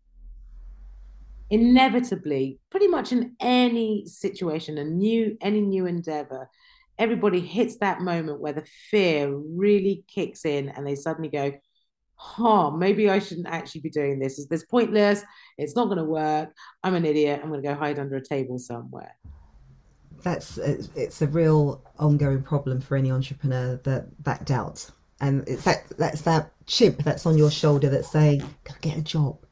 inevitably, 1.49 2.59
pretty 2.69 2.87
much 2.87 3.11
in 3.11 3.35
any 3.39 4.05
situation, 4.05 4.77
a 4.77 4.83
new 4.83 5.37
any 5.41 5.61
new 5.61 5.85
endeavor, 5.85 6.49
everybody 6.97 7.39
hits 7.39 7.77
that 7.77 8.01
moment 8.01 8.39
where 8.39 8.53
the 8.53 8.65
fear 8.89 9.35
really 9.35 10.03
kicks 10.07 10.45
in 10.45 10.69
and 10.69 10.85
they 10.85 10.95
suddenly 10.95 11.29
go, 11.29 11.51
huh, 12.15 12.71
maybe 12.71 13.09
I 13.09 13.19
shouldn't 13.19 13.47
actually 13.47 13.81
be 13.81 13.89
doing 13.89 14.19
this. 14.19 14.39
Is 14.39 14.47
this 14.47 14.65
pointless? 14.65 15.21
It's 15.57 15.75
not 15.75 15.85
going 15.85 15.97
to 15.97 16.05
work. 16.05 16.53
I'm 16.83 16.95
an 16.95 17.05
idiot. 17.05 17.41
I'm 17.43 17.49
going 17.49 17.61
to 17.61 17.67
go 17.67 17.75
hide 17.75 17.99
under 17.99 18.15
a 18.15 18.23
table 18.23 18.57
somewhere. 18.57 19.15
That's 20.23 20.57
it's 20.57 21.21
a 21.21 21.27
real 21.27 21.83
ongoing 21.99 22.41
problem 22.41 22.81
for 22.81 22.95
any 22.95 23.11
entrepreneur 23.11 23.79
that 23.83 24.07
that 24.23 24.45
doubt, 24.45 24.89
and 25.21 25.47
it's 25.47 25.65
that 25.65 25.83
that's 25.99 26.21
that 26.21 26.51
chip 26.65 26.97
that's 27.03 27.27
on 27.27 27.37
your 27.37 27.51
shoulder 27.51 27.89
that's 27.89 28.11
saying, 28.11 28.39
"Go 28.63 28.73
get 28.81 28.97
a 28.97 29.01
job." 29.01 29.44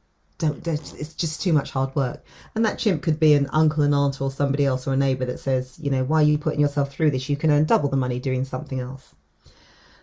Don't, 0.44 0.62
don't, 0.62 0.94
it's 1.00 1.14
just 1.14 1.42
too 1.42 1.54
much 1.54 1.72
hard 1.72 1.96
work. 1.96 2.22
And 2.54 2.66
that 2.66 2.78
chimp 2.78 3.02
could 3.02 3.18
be 3.18 3.34
an 3.34 3.48
uncle 3.54 3.82
and 3.82 3.96
aunt 3.96 4.20
or 4.20 4.30
somebody 4.30 4.66
else 4.66 4.86
or 4.86 4.92
a 4.92 4.98
neighbour 4.98 5.24
that 5.24 5.40
says, 5.40 5.80
you 5.80 5.90
know, 5.90 6.04
why 6.04 6.20
are 6.20 6.26
you 6.26 6.38
putting 6.38 6.60
yourself 6.60 6.92
through 6.92 7.12
this? 7.12 7.30
You 7.30 7.38
can 7.38 7.50
earn 7.50 7.64
double 7.64 7.88
the 7.88 7.96
money 7.96 8.20
doing 8.20 8.44
something 8.44 8.82
else. 8.82 9.16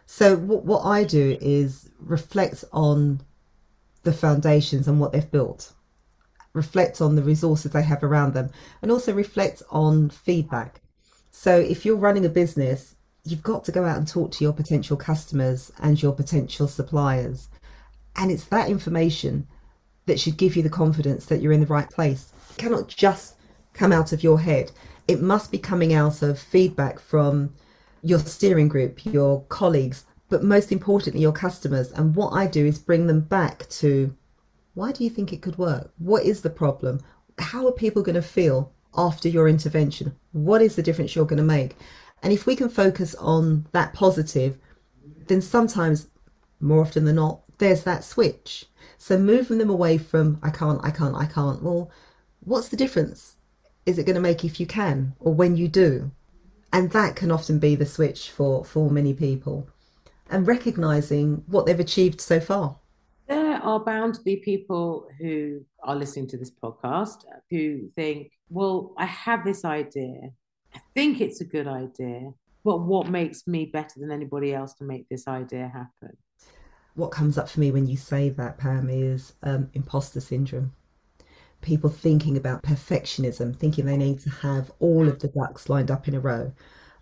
So 0.06 0.36
what, 0.36 0.64
what 0.64 0.86
I 0.86 1.04
do 1.04 1.36
is 1.42 1.90
reflect 1.98 2.64
on 2.72 3.20
the 4.02 4.14
foundations 4.14 4.88
and 4.88 4.98
what 4.98 5.12
they've 5.12 5.30
built, 5.30 5.74
reflect 6.54 7.02
on 7.02 7.16
the 7.16 7.22
resources 7.22 7.72
they 7.72 7.82
have 7.82 8.02
around 8.02 8.32
them, 8.32 8.48
and 8.80 8.90
also 8.90 9.12
reflect 9.12 9.62
on 9.68 10.08
feedback. 10.08 10.80
So 11.30 11.54
if 11.54 11.84
you're 11.84 11.96
running 11.96 12.24
a 12.24 12.30
business, 12.30 12.94
you've 13.24 13.42
got 13.42 13.64
to 13.64 13.72
go 13.72 13.84
out 13.84 13.98
and 13.98 14.08
talk 14.08 14.30
to 14.32 14.44
your 14.44 14.54
potential 14.54 14.96
customers 14.96 15.70
and 15.80 16.02
your 16.02 16.14
potential 16.14 16.66
suppliers. 16.66 17.50
And 18.16 18.30
it's 18.30 18.44
that 18.44 18.70
information 18.70 19.46
that 20.10 20.18
should 20.18 20.36
give 20.36 20.56
you 20.56 20.62
the 20.64 20.68
confidence 20.68 21.26
that 21.26 21.40
you're 21.40 21.52
in 21.52 21.60
the 21.60 21.66
right 21.66 21.88
place. 21.88 22.32
It 22.50 22.58
cannot 22.58 22.88
just 22.88 23.36
come 23.74 23.92
out 23.92 24.12
of 24.12 24.24
your 24.24 24.40
head. 24.40 24.72
It 25.06 25.22
must 25.22 25.52
be 25.52 25.58
coming 25.58 25.94
out 25.94 26.20
of 26.22 26.36
feedback 26.36 26.98
from 26.98 27.52
your 28.02 28.18
steering 28.18 28.66
group, 28.66 29.06
your 29.06 29.44
colleagues, 29.44 30.04
but 30.28 30.42
most 30.42 30.72
importantly, 30.72 31.22
your 31.22 31.32
customers. 31.32 31.92
And 31.92 32.16
what 32.16 32.30
I 32.30 32.48
do 32.48 32.66
is 32.66 32.76
bring 32.76 33.06
them 33.06 33.20
back 33.20 33.68
to 33.68 34.12
why 34.74 34.90
do 34.90 35.04
you 35.04 35.10
think 35.10 35.32
it 35.32 35.42
could 35.42 35.58
work? 35.58 35.92
What 35.98 36.24
is 36.24 36.42
the 36.42 36.50
problem? 36.50 37.00
How 37.38 37.68
are 37.68 37.72
people 37.72 38.02
going 38.02 38.16
to 38.16 38.22
feel 38.22 38.72
after 38.96 39.28
your 39.28 39.48
intervention? 39.48 40.16
What 40.32 40.60
is 40.60 40.74
the 40.74 40.82
difference 40.82 41.14
you're 41.14 41.24
going 41.24 41.36
to 41.36 41.44
make? 41.44 41.76
And 42.24 42.32
if 42.32 42.46
we 42.46 42.56
can 42.56 42.68
focus 42.68 43.14
on 43.14 43.64
that 43.70 43.92
positive, 43.92 44.58
then 45.28 45.40
sometimes, 45.40 46.08
more 46.58 46.80
often 46.80 47.04
than 47.04 47.14
not, 47.14 47.42
there's 47.60 47.84
that 47.84 48.02
switch. 48.02 48.66
So 48.98 49.16
moving 49.16 49.58
them 49.58 49.70
away 49.70 49.96
from 49.96 50.40
I 50.42 50.50
can't, 50.50 50.80
I 50.82 50.90
can't, 50.90 51.14
I 51.14 51.26
can't. 51.26 51.62
Well, 51.62 51.90
what's 52.40 52.68
the 52.68 52.76
difference? 52.76 53.36
Is 53.86 53.98
it 53.98 54.04
going 54.04 54.16
to 54.16 54.20
make 54.20 54.44
if 54.44 54.58
you 54.58 54.66
can 54.66 55.14
or 55.20 55.32
when 55.32 55.56
you 55.56 55.68
do? 55.68 56.10
and 56.72 56.90
that 56.92 57.16
can 57.16 57.30
often 57.30 57.58
be 57.58 57.74
the 57.74 57.86
switch 57.86 58.30
for 58.30 58.64
for 58.64 58.90
many 58.90 59.14
people 59.14 59.68
and 60.30 60.46
recognizing 60.46 61.42
what 61.46 61.66
they've 61.66 61.80
achieved 61.80 62.20
so 62.20 62.40
far 62.40 62.76
there 63.28 63.56
are 63.56 63.80
bound 63.80 64.14
to 64.14 64.22
be 64.22 64.36
people 64.36 65.08
who 65.18 65.60
are 65.84 65.96
listening 65.96 66.26
to 66.26 66.36
this 66.36 66.50
podcast 66.50 67.24
who 67.50 67.88
think 67.96 68.30
well 68.48 68.92
i 68.98 69.04
have 69.04 69.44
this 69.44 69.64
idea 69.64 70.30
i 70.74 70.80
think 70.94 71.20
it's 71.20 71.40
a 71.40 71.44
good 71.44 71.66
idea 71.66 72.30
but 72.62 72.78
what 72.78 73.08
makes 73.08 73.46
me 73.46 73.64
better 73.64 73.98
than 73.98 74.10
anybody 74.10 74.54
else 74.54 74.74
to 74.74 74.84
make 74.84 75.08
this 75.08 75.26
idea 75.26 75.70
happen 75.72 76.16
what 77.00 77.10
comes 77.10 77.36
up 77.36 77.48
for 77.48 77.60
me 77.60 77.70
when 77.70 77.86
you 77.86 77.96
say 77.96 78.28
that 78.28 78.58
pam 78.58 78.88
is 78.88 79.32
um, 79.42 79.68
imposter 79.74 80.20
syndrome 80.20 80.72
people 81.60 81.90
thinking 81.90 82.36
about 82.36 82.62
perfectionism, 82.62 83.56
thinking 83.56 83.84
they 83.84 83.96
need 83.96 84.20
to 84.20 84.30
have 84.30 84.70
all 84.78 85.08
of 85.08 85.20
the 85.20 85.28
ducks 85.28 85.68
lined 85.68 85.90
up 85.90 86.08
in 86.08 86.14
a 86.14 86.20
row. 86.20 86.52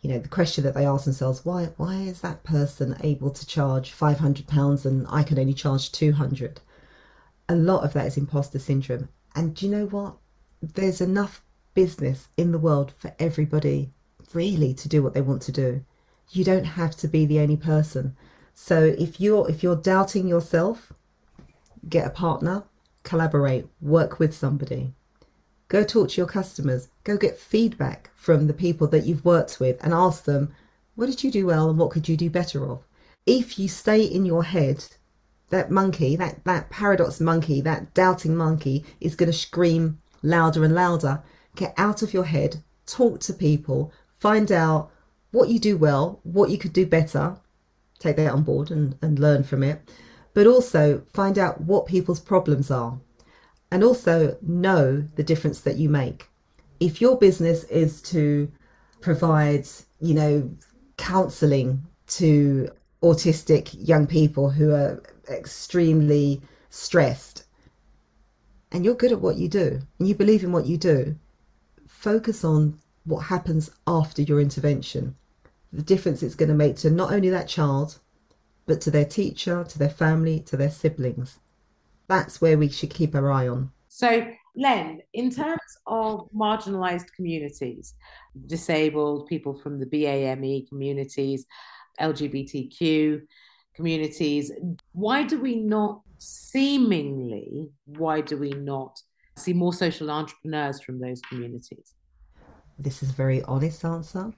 You 0.01 0.11
know, 0.11 0.19
the 0.19 0.29
question 0.29 0.65
that 0.65 0.75
they 0.75 0.87
ask 0.87 1.05
themselves, 1.05 1.45
why 1.45 1.67
why 1.77 1.97
is 1.97 2.21
that 2.21 2.45
person 2.45 2.97
able 3.03 3.31
to 3.31 3.47
charge 3.47 3.93
five 3.93 4.19
hundred 4.19 4.47
pounds 4.47 4.87
and 4.87 5.07
I 5.09 5.23
can 5.23 5.39
only 5.39 5.55
charge 5.55 5.91
two 5.91 6.13
hundred? 6.13 6.61
A 7.49 7.57
lot 7.57 7.85
of 7.85 7.93
that 7.95 8.07
is 8.07 8.17
imposter 8.17 8.59
syndrome. 8.59 9.09
And 9.35 9.55
do 9.55 9.67
you 9.67 9.73
know 9.73 9.87
what? 9.87 10.17
There's 10.63 11.01
enough 11.01 11.43
business 11.75 12.29
in 12.37 12.53
the 12.53 12.59
world 12.59 12.93
for 12.99 13.15
everybody 13.19 13.91
really 14.35 14.75
to 14.75 14.89
do 14.89 15.03
what 15.03 15.15
they 15.15 15.21
want 15.21 15.43
to 15.43 15.53
do. 15.53 15.85
You 16.31 16.45
don't 16.45 16.65
have 16.65 16.95
to 16.97 17.09
be 17.09 17.27
the 17.27 17.41
only 17.41 17.57
person. 17.57 18.17
So 18.61 18.85
if 18.99 19.21
you're 19.21 19.49
if 19.49 19.63
you're 19.63 19.77
doubting 19.77 20.27
yourself, 20.27 20.93
get 21.89 22.09
a 22.09 22.11
partner, 22.11 22.65
collaborate, 23.05 23.67
work 23.81 24.19
with 24.19 24.35
somebody. 24.35 24.93
Go 25.69 25.85
talk 25.85 26.11
to 26.11 26.21
your 26.21 26.27
customers, 26.27 26.89
go 27.05 27.17
get 27.17 27.39
feedback 27.39 28.11
from 28.17 28.47
the 28.47 28.53
people 28.53 28.89
that 28.89 29.07
you've 29.07 29.25
worked 29.25 29.61
with 29.61 29.83
and 29.83 29.95
ask 29.95 30.25
them, 30.25 30.53
what 30.97 31.07
did 31.07 31.23
you 31.23 31.31
do 31.31 31.47
well 31.47 31.71
and 31.71 31.79
what 31.79 31.91
could 31.93 32.09
you 32.09 32.17
do 32.17 32.29
better 32.29 32.69
of? 32.69 32.83
If 33.27 33.61
you 33.61 33.69
stay 33.69 34.03
in 34.03 34.27
your 34.27 34.43
head, 34.43 34.85
that 35.51 35.71
monkey, 35.71 36.17
that, 36.17 36.45
that 36.45 36.69
paradox 36.69 37.21
monkey, 37.21 37.61
that 37.61 37.95
doubting 37.95 38.35
monkey 38.37 38.85
is 39.01 39.15
going 39.15 39.31
to 39.31 39.39
scream 39.39 40.01
louder 40.23 40.65
and 40.65 40.75
louder. 40.75 41.23
Get 41.55 41.75
out 41.79 42.03
of 42.03 42.13
your 42.13 42.25
head, 42.25 42.63
talk 42.87 43.21
to 43.21 43.33
people, 43.33 43.93
find 44.19 44.51
out 44.51 44.91
what 45.31 45.49
you 45.49 45.61
do 45.61 45.77
well, 45.79 46.19
what 46.25 46.51
you 46.51 46.59
could 46.59 46.73
do 46.73 46.87
better, 46.87 47.39
take 47.99 48.17
that 48.17 48.33
on 48.33 48.43
board 48.43 48.71
and, 48.71 48.97
and 49.03 49.19
learn 49.19 49.43
from 49.43 49.63
it 49.63 49.81
but 50.39 50.47
also 50.47 51.03
find 51.13 51.37
out 51.37 51.61
what 51.63 51.87
people's 51.87 52.21
problems 52.21 52.71
are 52.71 53.01
and 53.73 53.83
also 53.83 54.37
know 54.41 55.05
the 55.17 55.23
difference 55.23 55.61
that 55.61 55.77
you 55.77 55.89
make. 55.89 56.29
If 56.81 57.01
your 57.01 57.19
business 57.19 57.65
is 57.65 58.01
to 58.03 58.49
provide, 59.01 59.67
you 60.01 60.15
know, 60.15 60.51
counseling 60.97 61.83
to 62.09 62.71
autistic 63.03 63.75
young 63.77 64.07
people 64.07 64.51
who 64.51 64.73
are 64.73 65.03
extremely 65.29 66.41
stressed 66.71 67.45
and 68.73 68.85
you're 68.85 68.95
good 68.95 69.13
at 69.13 69.21
what 69.21 69.37
you 69.37 69.49
do 69.49 69.81
and 69.99 70.09
you 70.09 70.15
believe 70.15 70.45
in 70.45 70.53
what 70.53 70.67
you 70.67 70.77
do, 70.77 71.17
focus 71.87 72.45
on 72.45 72.79
what 73.05 73.21
happens 73.21 73.71
after 73.87 74.23
your 74.23 74.41
intervention, 74.41 75.17
the 75.73 75.83
difference 75.83 76.23
it's 76.23 76.35
going 76.35 76.49
to 76.49 76.55
make 76.55 76.77
to 76.77 76.91
not 76.91 77.13
only 77.13 77.29
that 77.31 77.49
child, 77.49 77.99
but 78.67 78.81
to 78.83 78.91
their 78.91 79.05
teacher, 79.05 79.65
to 79.65 79.79
their 79.79 79.89
family, 79.89 80.41
to 80.41 80.57
their 80.57 80.71
siblings. 80.71 81.39
That's 82.07 82.41
where 82.41 82.57
we 82.57 82.69
should 82.69 82.91
keep 82.91 83.15
our 83.15 83.31
eye 83.31 83.49
on. 83.49 83.71
So, 83.89 84.27
Len, 84.57 85.01
in 85.13 85.31
terms 85.31 85.61
of 85.87 86.29
marginalized 86.35 87.13
communities, 87.15 87.95
disabled 88.47 89.27
people 89.27 89.55
from 89.55 89.79
the 89.79 89.87
BAME 89.87 90.69
communities, 90.69 91.47
LGBTQ 92.01 93.23
communities, 93.75 94.53
why 94.93 95.23
do 95.23 95.41
we 95.41 95.57
not 95.57 96.01
seemingly, 96.19 97.71
why 97.87 98.21
do 98.21 98.37
we 98.37 98.51
not 98.51 99.01
see 99.37 99.53
more 99.53 99.73
social 99.73 100.11
entrepreneurs 100.11 100.81
from 100.81 100.99
those 100.99 101.21
communities? 101.23 101.95
This 102.79 103.03
is 103.03 103.11
a 103.11 103.15
very 103.15 103.43
honest 103.43 103.85
answer 103.85 104.33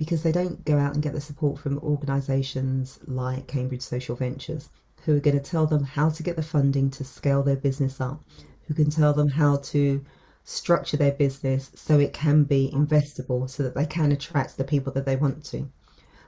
because 0.00 0.22
they 0.22 0.32
don't 0.32 0.64
go 0.64 0.78
out 0.78 0.94
and 0.94 1.02
get 1.02 1.12
the 1.12 1.20
support 1.20 1.58
from 1.58 1.78
organisations 1.80 2.98
like 3.06 3.46
Cambridge 3.46 3.82
Social 3.82 4.16
Ventures, 4.16 4.70
who 5.04 5.14
are 5.14 5.20
going 5.20 5.38
to 5.38 5.44
tell 5.44 5.66
them 5.66 5.84
how 5.84 6.08
to 6.08 6.22
get 6.22 6.36
the 6.36 6.42
funding 6.42 6.88
to 6.92 7.04
scale 7.04 7.42
their 7.42 7.54
business 7.54 8.00
up, 8.00 8.24
who 8.66 8.72
can 8.72 8.88
tell 8.88 9.12
them 9.12 9.28
how 9.28 9.58
to 9.58 10.02
structure 10.42 10.96
their 10.96 11.12
business 11.12 11.70
so 11.74 11.98
it 11.98 12.14
can 12.14 12.44
be 12.44 12.70
investable 12.72 13.50
so 13.50 13.62
that 13.62 13.74
they 13.74 13.84
can 13.84 14.10
attract 14.10 14.56
the 14.56 14.64
people 14.64 14.90
that 14.90 15.04
they 15.04 15.16
want 15.16 15.44
to. 15.44 15.68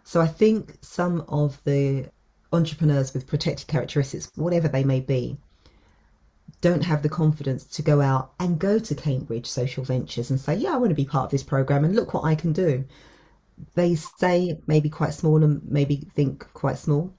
So 0.04 0.20
I 0.20 0.26
think 0.26 0.76
some 0.82 1.24
of 1.26 1.58
the 1.64 2.10
entrepreneurs 2.52 3.14
with 3.14 3.26
protected 3.26 3.68
characteristics, 3.68 4.30
whatever 4.34 4.68
they 4.68 4.84
may 4.84 5.00
be, 5.00 5.38
don't 6.60 6.84
have 6.84 7.02
the 7.02 7.08
confidence 7.08 7.64
to 7.64 7.80
go 7.80 8.02
out 8.02 8.34
and 8.38 8.58
go 8.58 8.78
to 8.78 8.94
Cambridge 8.94 9.46
Social 9.46 9.82
Ventures 9.82 10.28
and 10.28 10.38
say, 10.38 10.56
Yeah, 10.56 10.74
I 10.74 10.76
want 10.76 10.90
to 10.90 10.94
be 10.94 11.06
part 11.06 11.24
of 11.24 11.30
this 11.30 11.42
program 11.42 11.86
and 11.86 11.96
look 11.96 12.12
what 12.12 12.24
I 12.24 12.34
can 12.34 12.52
do 12.52 12.84
they 13.74 13.94
stay 13.94 14.58
maybe 14.66 14.88
quite 14.88 15.14
small 15.14 15.42
and 15.42 15.60
maybe 15.68 15.96
think 16.14 16.46
quite 16.52 16.78
small. 16.78 17.12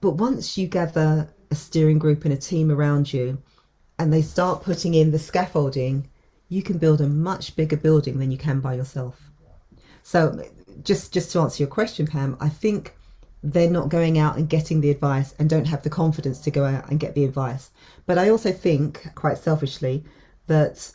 But 0.00 0.12
once 0.12 0.56
you 0.56 0.66
gather 0.68 1.28
a 1.50 1.54
steering 1.54 1.98
group 1.98 2.24
and 2.24 2.32
a 2.32 2.36
team 2.36 2.70
around 2.70 3.12
you 3.12 3.42
and 3.98 4.12
they 4.12 4.22
start 4.22 4.62
putting 4.62 4.94
in 4.94 5.10
the 5.10 5.18
scaffolding, 5.18 6.08
you 6.48 6.62
can 6.62 6.78
build 6.78 7.00
a 7.00 7.08
much 7.08 7.56
bigger 7.56 7.76
building 7.76 8.18
than 8.18 8.30
you 8.30 8.38
can 8.38 8.60
by 8.60 8.74
yourself. 8.74 9.20
So 10.02 10.42
just 10.82 11.12
just 11.12 11.32
to 11.32 11.40
answer 11.40 11.62
your 11.62 11.70
question, 11.70 12.06
Pam, 12.06 12.36
I 12.40 12.48
think 12.48 12.94
they're 13.42 13.70
not 13.70 13.88
going 13.88 14.18
out 14.18 14.36
and 14.36 14.48
getting 14.48 14.80
the 14.80 14.90
advice 14.90 15.34
and 15.38 15.48
don't 15.48 15.66
have 15.66 15.82
the 15.82 15.90
confidence 15.90 16.40
to 16.40 16.50
go 16.50 16.64
out 16.64 16.90
and 16.90 16.98
get 16.98 17.14
the 17.14 17.24
advice. 17.24 17.70
But 18.06 18.18
I 18.18 18.30
also 18.30 18.52
think, 18.52 19.06
quite 19.14 19.38
selfishly, 19.38 20.04
that 20.46 20.90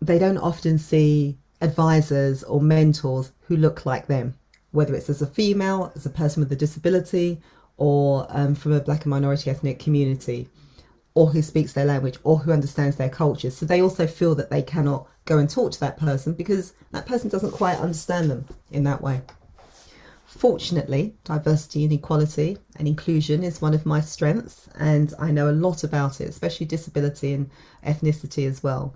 they 0.00 0.18
don't 0.18 0.38
often 0.38 0.78
see 0.78 1.38
advisors 1.60 2.42
or 2.44 2.60
mentors 2.60 3.32
who 3.42 3.56
look 3.56 3.84
like 3.84 4.06
them, 4.06 4.34
whether 4.70 4.94
it's 4.94 5.10
as 5.10 5.22
a 5.22 5.26
female, 5.26 5.92
as 5.94 6.06
a 6.06 6.10
person 6.10 6.40
with 6.40 6.52
a 6.52 6.56
disability, 6.56 7.40
or 7.76 8.26
um, 8.30 8.54
from 8.54 8.72
a 8.72 8.80
black 8.80 9.04
and 9.04 9.10
minority 9.10 9.50
ethnic 9.50 9.78
community, 9.78 10.48
or 11.14 11.28
who 11.28 11.42
speaks 11.42 11.72
their 11.72 11.84
language, 11.84 12.18
or 12.24 12.38
who 12.38 12.52
understands 12.52 12.96
their 12.96 13.08
culture. 13.08 13.50
So 13.50 13.66
they 13.66 13.82
also 13.82 14.06
feel 14.06 14.34
that 14.36 14.50
they 14.50 14.62
cannot 14.62 15.08
go 15.24 15.38
and 15.38 15.48
talk 15.48 15.72
to 15.72 15.80
that 15.80 15.98
person 15.98 16.32
because 16.34 16.74
that 16.92 17.06
person 17.06 17.28
doesn't 17.28 17.52
quite 17.52 17.78
understand 17.78 18.30
them 18.30 18.46
in 18.70 18.84
that 18.84 19.02
way. 19.02 19.20
Fortunately, 20.26 21.14
diversity 21.24 21.84
and 21.84 21.92
equality 21.92 22.56
and 22.76 22.86
inclusion 22.86 23.42
is 23.42 23.60
one 23.60 23.74
of 23.74 23.84
my 23.84 24.00
strengths, 24.00 24.68
and 24.78 25.12
I 25.18 25.32
know 25.32 25.50
a 25.50 25.52
lot 25.52 25.82
about 25.82 26.20
it, 26.20 26.28
especially 26.28 26.66
disability 26.66 27.32
and 27.32 27.50
ethnicity 27.84 28.46
as 28.48 28.62
well 28.62 28.94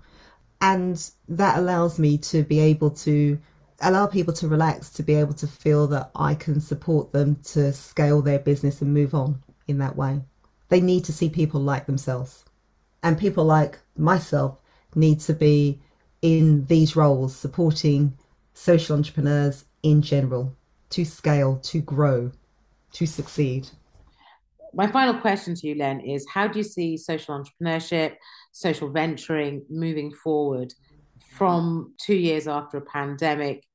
and 0.65 1.11
that 1.27 1.59
allows 1.59 1.99
me 1.99 2.17
to 2.17 2.41
be 2.41 2.59
able 2.59 2.89
to 2.89 3.37
allow 3.81 4.07
people 4.07 4.33
to 4.33 4.47
relax 4.47 4.89
to 4.89 5.03
be 5.03 5.13
able 5.13 5.35
to 5.35 5.45
feel 5.45 5.85
that 5.85 6.09
I 6.15 6.33
can 6.33 6.59
support 6.59 7.11
them 7.11 7.35
to 7.53 7.71
scale 7.71 8.23
their 8.23 8.39
business 8.39 8.81
and 8.81 8.91
move 8.91 9.13
on 9.13 9.43
in 9.67 9.77
that 9.77 9.95
way. 9.95 10.21
They 10.69 10.81
need 10.81 11.05
to 11.05 11.13
see 11.13 11.29
people 11.29 11.61
like 11.61 11.85
themselves. 11.85 12.45
And 13.03 13.15
people 13.15 13.45
like 13.45 13.77
myself 13.95 14.57
need 14.95 15.19
to 15.21 15.33
be 15.33 15.79
in 16.23 16.65
these 16.65 16.95
roles 16.95 17.35
supporting 17.35 18.17
social 18.55 18.95
entrepreneurs 18.95 19.65
in 19.83 20.01
general 20.01 20.55
to 20.89 21.05
scale, 21.05 21.57
to 21.57 21.79
grow, 21.79 22.31
to 22.93 23.05
succeed. 23.05 23.69
My 24.73 24.87
final 24.87 25.13
question 25.21 25.53
to 25.53 25.67
you, 25.67 25.75
Len, 25.75 25.99
is 25.99 26.25
how 26.27 26.47
do 26.47 26.57
you 26.57 26.63
see 26.63 26.97
social 26.97 27.39
entrepreneurship, 27.39 28.15
social 28.55 28.89
venturing 28.89 29.65
moving 29.69 30.09
forward 30.13 30.73
from 31.37 31.93
two 31.99 32.15
years 32.15 32.47
after 32.47 32.77
a 32.77 32.81
pandemic, 32.81 33.65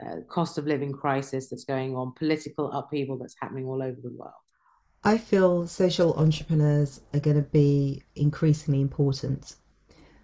uh, 0.00 0.20
cost 0.28 0.58
of 0.58 0.64
living 0.64 0.92
crisis 0.92 1.48
that's 1.48 1.64
going 1.64 1.96
on, 1.96 2.12
political 2.12 2.70
upheaval 2.70 3.18
that's 3.18 3.34
happening 3.40 3.66
all 3.66 3.82
over 3.82 3.98
the 4.00 4.12
world? 4.12 4.30
I 5.02 5.18
feel 5.18 5.66
social 5.66 6.14
entrepreneurs 6.14 7.00
are 7.12 7.18
going 7.18 7.42
to 7.42 7.50
be 7.50 8.04
increasingly 8.14 8.80
important. 8.80 9.56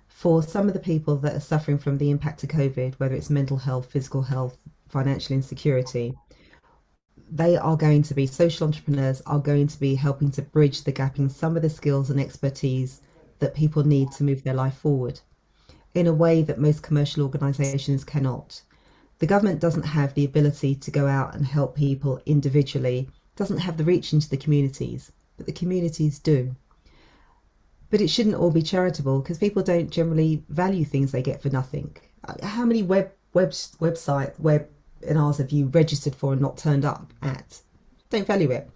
For 0.06 0.44
some 0.44 0.68
of 0.68 0.75
the 0.75 0.80
people 0.80 1.16
that 1.16 1.35
are 1.35 1.40
suffering 1.40 1.78
from 1.78 1.99
the 1.99 2.11
impact 2.11 2.44
of 2.44 2.50
COVID, 2.50 2.94
whether 3.00 3.16
it's 3.16 3.30
mental 3.30 3.56
health, 3.56 3.90
physical 3.90 4.23
health, 4.23 4.56
financial 4.87 5.35
insecurity, 5.35 6.14
they 7.28 7.56
are 7.56 7.76
going 7.76 8.04
to 8.04 8.14
be 8.14 8.28
social 8.28 8.68
entrepreneurs 8.68 9.23
are 9.26 9.40
going 9.40 9.66
to 9.66 9.80
be 9.80 9.97
helping 9.97 10.30
to 10.30 10.42
bridge 10.42 10.85
the 10.85 10.92
gap 10.92 11.18
in 11.18 11.28
some 11.28 11.56
of 11.56 11.62
the 11.62 11.71
skills 11.71 12.11
and 12.11 12.21
expertise 12.21 13.00
that 13.38 13.54
people 13.54 13.84
need 13.84 14.10
to 14.12 14.24
move 14.24 14.42
their 14.42 14.54
life 14.54 14.76
forward 14.76 15.20
in 15.94 16.06
a 16.06 16.12
way 16.12 16.42
that 16.42 16.58
most 16.58 16.82
commercial 16.82 17.22
organisations 17.22 18.04
cannot. 18.04 18.62
The 19.18 19.26
government 19.26 19.60
doesn't 19.60 19.84
have 19.84 20.14
the 20.14 20.24
ability 20.24 20.74
to 20.76 20.90
go 20.90 21.06
out 21.06 21.34
and 21.34 21.46
help 21.46 21.76
people 21.76 22.20
individually, 22.26 23.08
doesn't 23.36 23.58
have 23.58 23.76
the 23.76 23.84
reach 23.84 24.12
into 24.12 24.28
the 24.28 24.36
communities, 24.36 25.12
but 25.36 25.47
the 25.47 25.52
communities 25.52 26.18
do. 26.18 26.56
But 27.90 28.00
it 28.00 28.08
shouldn't 28.08 28.34
all 28.34 28.50
be 28.50 28.62
charitable 28.62 29.20
because 29.20 29.38
people 29.38 29.62
don't 29.62 29.90
generally 29.90 30.42
value 30.49 30.84
things 30.84 31.12
they 31.12 31.23
get 31.23 31.40
for 31.40 31.50
nothing. 31.50 31.97
How 32.42 32.64
many 32.64 32.82
web, 32.82 33.12
web 33.32 33.50
website 33.50 34.38
web 34.40 34.68
webinars 35.04 35.38
have 35.38 35.50
you 35.50 35.66
registered 35.66 36.14
for 36.14 36.32
and 36.32 36.42
not 36.42 36.56
turned 36.56 36.84
up 36.84 37.12
at? 37.23 37.60
Don't 38.10 38.26
value 38.26 38.50
it. 38.50 38.68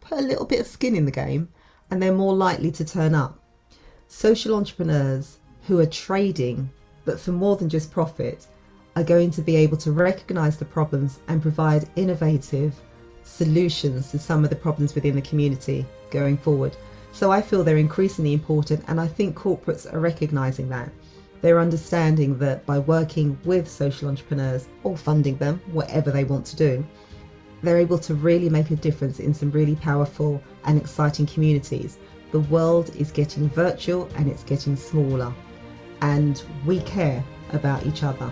Put 0.00 0.18
a 0.18 0.22
little 0.22 0.46
bit 0.46 0.60
of 0.60 0.66
skin 0.66 0.96
in 0.96 1.04
the 1.04 1.10
game 1.10 1.48
and 1.90 2.02
they're 2.02 2.12
more 2.12 2.34
likely 2.34 2.70
to 2.72 2.84
turn 2.84 3.14
up 3.14 3.40
social 4.08 4.54
entrepreneurs 4.54 5.38
who 5.66 5.78
are 5.80 5.86
trading, 5.86 6.70
but 7.04 7.18
for 7.18 7.32
more 7.32 7.56
than 7.56 7.68
just 7.68 7.90
profit, 7.90 8.46
are 8.94 9.04
going 9.04 9.30
to 9.30 9.42
be 9.42 9.56
able 9.56 9.76
to 9.76 9.92
recognize 9.92 10.56
the 10.56 10.64
problems 10.64 11.20
and 11.28 11.42
provide 11.42 11.88
innovative 11.96 12.74
solutions 13.24 14.10
to 14.10 14.18
some 14.18 14.44
of 14.44 14.50
the 14.50 14.56
problems 14.56 14.94
within 14.94 15.14
the 15.14 15.22
community 15.22 15.84
going 16.10 16.36
forward. 16.36 16.76
So 17.12 17.30
I 17.30 17.42
feel 17.42 17.64
they're 17.64 17.76
increasingly 17.76 18.32
important, 18.32 18.84
and 18.88 19.00
I 19.00 19.06
think 19.06 19.36
corporates 19.36 19.92
are 19.92 20.00
recognizing 20.00 20.68
that. 20.70 20.90
They're 21.42 21.60
understanding 21.60 22.38
that 22.38 22.64
by 22.64 22.78
working 22.78 23.38
with 23.44 23.68
social 23.68 24.08
entrepreneurs 24.08 24.68
or 24.84 24.96
funding 24.96 25.36
them, 25.36 25.60
whatever 25.72 26.10
they 26.10 26.24
want 26.24 26.46
to 26.46 26.56
do, 26.56 26.84
they're 27.62 27.78
able 27.78 27.98
to 27.98 28.14
really 28.14 28.48
make 28.48 28.70
a 28.70 28.76
difference 28.76 29.18
in 29.18 29.34
some 29.34 29.50
really 29.50 29.76
powerful 29.76 30.42
and 30.64 30.78
exciting 30.78 31.26
communities 31.26 31.98
the 32.36 32.48
world 32.50 32.94
is 32.96 33.10
getting 33.10 33.48
virtual 33.48 34.10
and 34.16 34.30
it's 34.30 34.42
getting 34.42 34.76
smaller, 34.76 35.32
and 36.02 36.42
we 36.66 36.80
care 36.80 37.24
about 37.54 37.86
each 37.86 38.02
other. 38.02 38.30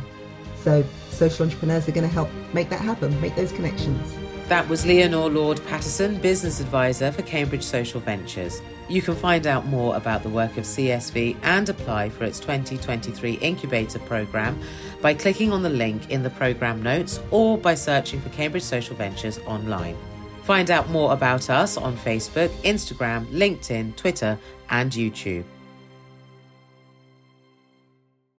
So, 0.62 0.84
social 1.08 1.46
entrepreneurs 1.46 1.88
are 1.88 1.92
going 1.92 2.06
to 2.06 2.12
help 2.12 2.28
make 2.52 2.68
that 2.68 2.82
happen, 2.82 3.18
make 3.22 3.34
those 3.34 3.50
connections. 3.52 4.14
That 4.48 4.68
was 4.68 4.84
Leonore 4.84 5.30
Lord 5.30 5.64
Patterson, 5.68 6.18
Business 6.20 6.60
Advisor 6.60 7.12
for 7.12 7.22
Cambridge 7.22 7.62
Social 7.62 7.98
Ventures. 7.98 8.60
You 8.90 9.00
can 9.00 9.16
find 9.16 9.46
out 9.46 9.64
more 9.68 9.96
about 9.96 10.22
the 10.22 10.28
work 10.28 10.58
of 10.58 10.64
CSV 10.64 11.38
and 11.42 11.66
apply 11.66 12.10
for 12.10 12.24
its 12.24 12.38
2023 12.40 13.38
Incubator 13.40 14.00
Programme 14.00 14.60
by 15.00 15.14
clicking 15.14 15.50
on 15.50 15.62
the 15.62 15.70
link 15.70 16.10
in 16.10 16.22
the 16.22 16.28
programme 16.28 16.82
notes 16.82 17.20
or 17.30 17.56
by 17.56 17.74
searching 17.74 18.20
for 18.20 18.28
Cambridge 18.28 18.64
Social 18.64 18.96
Ventures 18.96 19.38
online. 19.46 19.96
Find 20.44 20.70
out 20.70 20.90
more 20.90 21.14
about 21.14 21.48
us 21.48 21.78
on 21.78 21.96
Facebook, 21.96 22.50
Instagram, 22.62 23.24
LinkedIn, 23.28 23.96
Twitter, 23.96 24.38
and 24.68 24.92
YouTube. 24.92 25.44